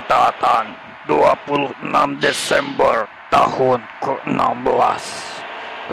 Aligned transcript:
Catatan 0.00 0.72
26 1.12 1.76
Desember 2.24 3.04
tahun 3.28 3.84
ke-16 4.00 5.04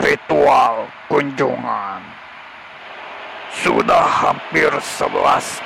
Ritual 0.00 0.88
kunjungan. 1.12 2.00
Sudah 3.52 4.08
hampir 4.08 4.72
11 4.72 5.12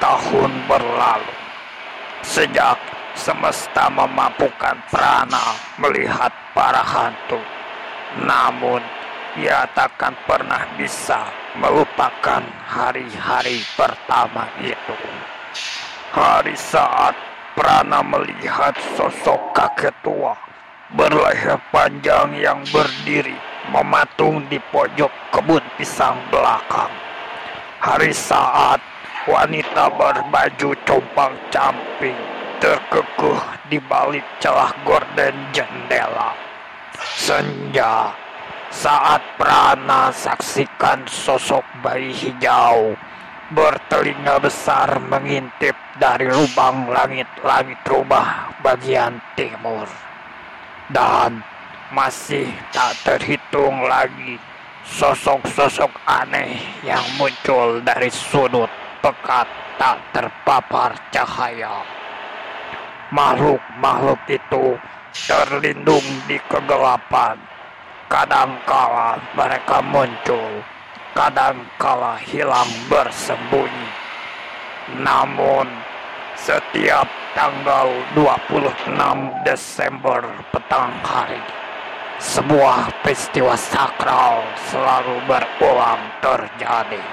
tahun 0.02 0.50
berlalu. 0.66 1.34
Sejak 2.26 2.82
semesta 3.14 3.86
memampukan 3.86 4.74
prana 4.90 5.54
melihat 5.78 6.34
para 6.50 6.82
hantu. 6.82 7.38
Namun 8.26 8.82
ia 9.38 9.70
takkan 9.70 10.18
pernah 10.26 10.66
bisa 10.74 11.30
melupakan 11.62 12.42
hari-hari 12.66 13.62
pertama 13.78 14.50
itu. 14.58 14.98
Hari 16.10 16.58
saat 16.58 17.31
Prana 17.52 18.00
melihat 18.00 18.72
sosok 18.96 19.52
kakek 19.52 19.92
tua 20.00 20.32
berleher 20.96 21.60
panjang 21.68 22.32
yang 22.40 22.64
berdiri 22.72 23.36
mematung 23.68 24.48
di 24.48 24.56
pojok 24.72 25.12
kebun 25.28 25.60
pisang 25.76 26.16
belakang. 26.32 26.88
Hari 27.84 28.08
saat 28.16 28.80
wanita 29.28 29.92
berbaju 29.92 30.72
compang 30.88 31.36
camping 31.52 32.16
terkekuh 32.56 33.40
di 33.68 33.76
balik 33.84 34.24
celah 34.40 34.72
gorden 34.88 35.36
jendela. 35.52 36.32
Senja 37.20 38.16
saat 38.72 39.20
Prana 39.36 40.08
saksikan 40.08 41.04
sosok 41.04 41.68
bayi 41.84 42.16
hijau 42.16 42.96
bertelinga 43.52 44.40
besar 44.40 44.96
mengintip 44.96 45.76
dari 46.00 46.24
lubang 46.24 46.88
langit-langit 46.88 47.78
rumah 47.84 48.56
bagian 48.64 49.20
timur. 49.36 49.84
Dan 50.88 51.44
masih 51.92 52.48
tak 52.72 52.96
terhitung 53.04 53.84
lagi 53.84 54.40
sosok-sosok 54.88 55.92
aneh 56.08 56.56
yang 56.80 57.04
muncul 57.20 57.84
dari 57.84 58.08
sudut 58.08 58.68
pekat 59.04 59.46
tak 59.76 60.00
terpapar 60.16 60.96
cahaya. 61.12 61.84
Makhluk-makhluk 63.12 64.20
itu 64.32 64.80
terlindung 65.12 66.04
di 66.24 66.40
kegelapan. 66.48 67.36
Kadangkala 68.08 69.20
mereka 69.36 69.80
muncul 69.84 70.64
kadangkala 71.12 72.16
hilang 72.20 72.68
bersembunyi. 72.88 73.88
Namun, 75.00 75.68
setiap 76.36 77.06
tanggal 77.36 77.88
26 78.18 79.46
Desember 79.46 80.20
petang 80.50 80.92
hari, 81.04 81.40
sebuah 82.18 82.90
peristiwa 83.04 83.54
sakral 83.54 84.42
selalu 84.68 85.16
berulang 85.28 86.02
terjadi. 86.20 87.04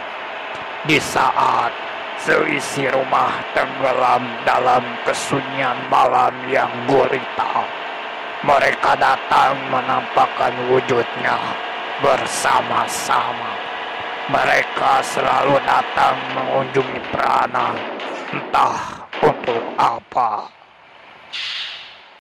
Di 0.87 0.97
saat 0.97 1.75
seisi 2.19 2.87
rumah 2.87 3.31
tenggelam 3.51 4.23
dalam 4.47 4.83
kesunyian 5.03 5.77
malam 5.91 6.33
yang 6.47 6.71
gurita, 6.87 7.67
mereka 8.47 8.95
datang 8.95 9.59
menampakkan 9.67 10.55
wujudnya 10.71 11.35
bersama-sama. 11.99 13.68
Mereka 14.29 15.01
selalu 15.01 15.57
datang 15.65 16.13
mengunjungi 16.37 17.01
Prana, 17.09 17.73
entah 18.29 19.09
untuk 19.25 19.57
apa. 19.73 20.45